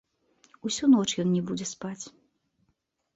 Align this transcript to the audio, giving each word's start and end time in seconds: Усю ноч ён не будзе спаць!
Усю 0.69 0.85
ноч 0.93 1.05
ён 1.23 1.29
не 1.33 1.41
будзе 1.49 1.67
спаць! 1.73 2.05